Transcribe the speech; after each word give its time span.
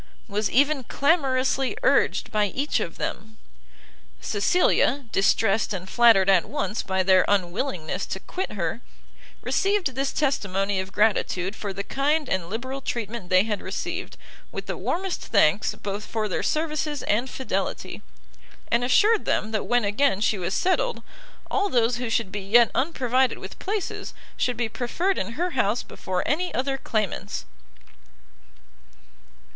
was 0.27 0.49
even 0.49 0.83
clamorously 0.83 1.77
urged 1.83 2.31
by 2.31 2.45
each 2.47 2.79
of 2.79 2.97
them. 2.97 3.37
Cecilia, 4.19 5.05
distressed 5.11 5.75
and 5.75 5.87
flattered 5.87 6.27
at 6.27 6.45
once 6.49 6.81
by 6.81 7.03
their 7.03 7.23
unwillingness 7.27 8.07
to 8.07 8.19
quit 8.19 8.53
her, 8.53 8.81
received 9.43 9.93
this 9.93 10.11
testimony 10.11 10.79
of 10.79 10.91
gratitude 10.91 11.55
for 11.55 11.71
the 11.71 11.83
kind 11.83 12.27
and 12.27 12.49
liberal 12.49 12.81
treatment 12.81 13.29
they 13.29 13.43
had 13.43 13.61
received, 13.61 14.17
with 14.51 14.65
the 14.65 14.75
warmest 14.75 15.21
thanks 15.21 15.75
both 15.75 16.03
for 16.03 16.27
their 16.27 16.41
services 16.41 17.03
and 17.03 17.29
fidelity, 17.29 18.01
and 18.71 18.83
assured 18.83 19.25
them 19.25 19.51
that 19.51 19.67
when 19.67 19.85
again 19.85 20.19
she 20.19 20.39
was 20.39 20.55
settled, 20.55 21.03
all 21.51 21.69
those 21.69 21.97
who 21.97 22.09
should 22.09 22.31
be 22.31 22.41
yet 22.41 22.71
unprovided 22.73 23.37
with 23.37 23.59
places, 23.59 24.15
should 24.35 24.57
be 24.57 24.67
preferred 24.67 25.19
in 25.19 25.33
her 25.33 25.51
house 25.51 25.83
before 25.83 26.27
any 26.27 26.51
other 26.55 26.75
claimants. 26.79 27.45